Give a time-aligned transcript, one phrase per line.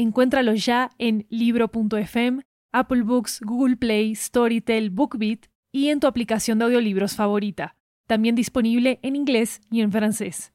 [0.00, 2.40] Encuéntralo ya en libro.fm,
[2.72, 5.40] Apple Books, Google Play, Storytel, BookBeat
[5.72, 7.76] y en tu aplicación de audiolibros favorita.
[8.06, 10.54] También disponible en inglés y en francés.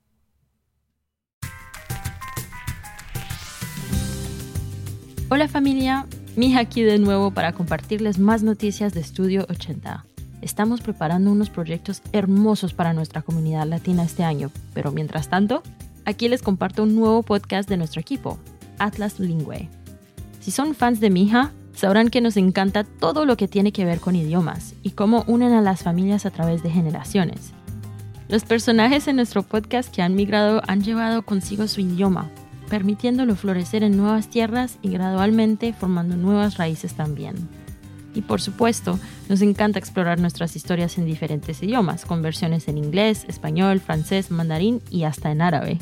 [5.30, 10.08] Hola familia, Mija aquí de nuevo para compartirles más noticias de Estudio 80.
[10.42, 15.62] Estamos preparando unos proyectos hermosos para nuestra comunidad latina este año, pero mientras tanto,
[16.04, 18.40] aquí les comparto un nuevo podcast de nuestro equipo,
[18.80, 19.70] Atlas Lingüe.
[20.40, 24.00] Si son fans de Mija, sabrán que nos encanta todo lo que tiene que ver
[24.00, 27.52] con idiomas y cómo unen a las familias a través de generaciones.
[28.28, 32.30] Los personajes en nuestro podcast que han migrado han llevado consigo su idioma,
[32.70, 37.36] permitiéndolo florecer en nuevas tierras y gradualmente formando nuevas raíces también.
[38.16, 38.98] Y por supuesto,
[39.30, 44.82] nos encanta explorar nuestras historias en diferentes idiomas, con versiones en inglés, español, francés, mandarín
[44.90, 45.80] y hasta en árabe.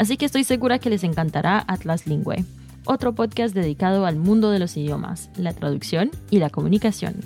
[0.00, 2.46] Así que estoy segura que les encantará Atlas Lingüe,
[2.86, 7.16] otro podcast dedicado al mundo de los idiomas, la traducción y la comunicación.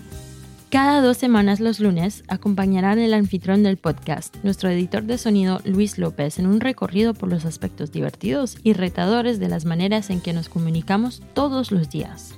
[0.70, 5.98] Cada dos semanas los lunes acompañarán el anfitrión del podcast, nuestro editor de sonido Luis
[5.98, 10.32] López, en un recorrido por los aspectos divertidos y retadores de las maneras en que
[10.32, 12.34] nos comunicamos todos los días.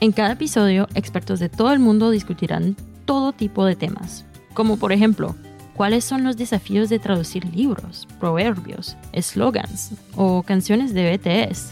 [0.00, 4.90] En cada episodio, expertos de todo el mundo discutirán todo tipo de temas, como por
[4.90, 5.36] ejemplo,
[5.78, 11.70] cuáles son los desafíos de traducir libros, proverbios, slogans o canciones de BTS.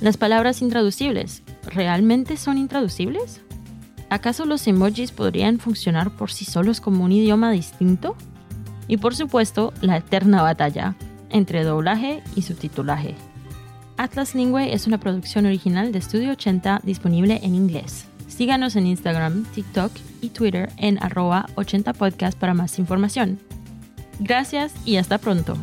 [0.00, 3.40] Las palabras intraducibles, ¿realmente son intraducibles?
[4.10, 8.16] ¿Acaso los emojis podrían funcionar por sí solos como un idioma distinto?
[8.88, 10.96] Y por supuesto, la eterna batalla
[11.30, 13.14] entre doblaje y subtitulaje.
[13.98, 18.08] Atlas Lingüe es una producción original de Studio 80 disponible en inglés.
[18.28, 23.40] Síganos en Instagram, TikTok y Twitter en arroba 80podcast para más información.
[24.20, 25.56] Gracias y hasta pronto.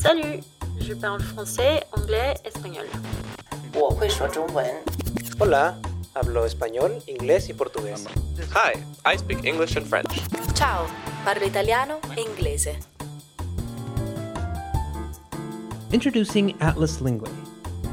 [0.00, 0.42] Salut,
[0.80, 2.86] je parle français, anglais, espagnol.
[5.38, 5.78] Hola,
[6.14, 8.06] hablo español, inglés y portugués.
[8.54, 10.10] Hi, I speak English and French.
[10.54, 10.86] Ciao,
[11.24, 12.78] parlo italiano e inglese.
[15.92, 17.28] Introducing Atlas Lingüe,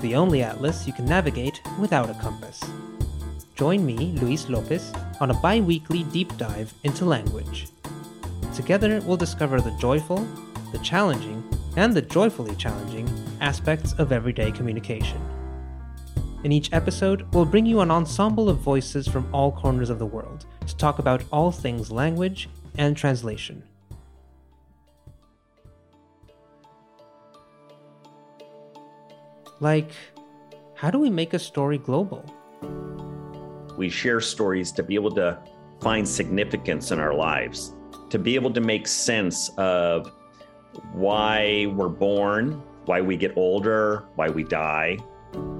[0.02, 2.62] the only atlas you can navigate without a compass.
[3.56, 7.68] Join me, Luis Lopez, on a bi weekly deep dive into language.
[8.56, 10.26] Together, we'll discover the joyful,
[10.72, 11.44] the challenging,
[11.76, 13.10] and the joyfully challenging
[13.42, 15.20] aspects of everyday communication.
[16.44, 20.06] In each episode, we'll bring you an ensemble of voices from all corners of the
[20.06, 23.64] world to talk about all things language and translation.
[29.60, 29.92] Like,
[30.76, 32.24] how do we make a story global?
[33.76, 35.40] We share stories to be able to
[35.82, 37.74] find significance in our lives,
[38.10, 40.12] to be able to make sense of
[40.94, 44.98] why we're born, why we get older, why we die,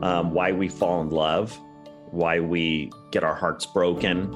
[0.02, 1.60] um, why we fall in love,
[2.12, 4.32] why we get our hearts broken,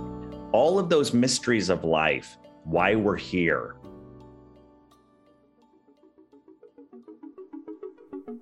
[0.52, 3.75] all of those mysteries of life, why we're here.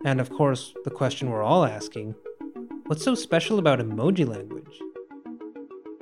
[0.06, 2.16] And of course, the question we're all asking
[2.86, 4.80] what's so special about emoji language?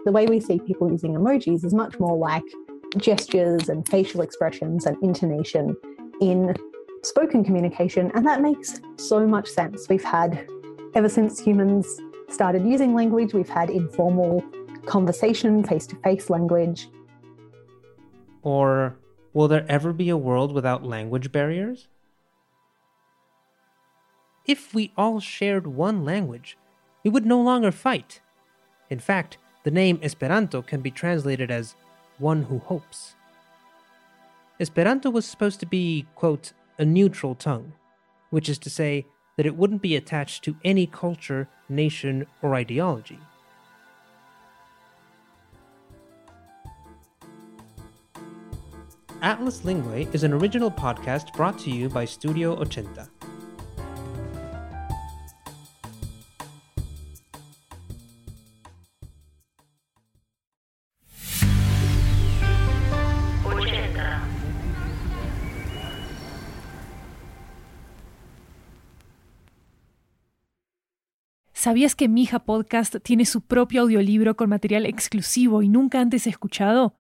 [0.06, 2.46] The way we see people using emojis is much more like
[2.98, 5.76] gestures and facial expressions and intonation
[6.22, 6.56] in
[7.04, 8.12] spoken communication.
[8.16, 9.90] And that makes so much sense.
[9.90, 10.48] We've had,
[10.96, 11.88] ever since humans
[12.30, 14.44] started using language, we've had informal
[14.86, 16.90] conversation, face to face language.
[18.48, 18.96] Or
[19.34, 21.90] will there ever be a world without language barriers?
[24.46, 26.58] If we all shared one language,
[27.04, 28.22] we would no longer fight.
[28.90, 31.76] In fact, the name Esperanto can be translated as
[32.20, 33.16] one who hopes.
[34.62, 37.74] Esperanto was supposed to be, quote, a neutral tongue,
[38.30, 39.06] which is to say
[39.36, 43.20] that it wouldn't be attached to any culture, nation, or ideology.
[49.24, 53.10] Atlas Lingway is an original podcast brought to you by Studio Ochenta.
[71.54, 76.94] ¿Sabías que Mija Podcast tiene su propio audiolibro con material exclusivo y nunca antes escuchado?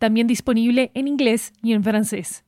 [0.00, 2.42] También disponible en inglés y en francés.